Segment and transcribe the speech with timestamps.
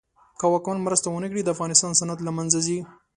[0.39, 2.79] که واکمن مرسته ونه کړي د افغانستان صنعت له منځ ځي.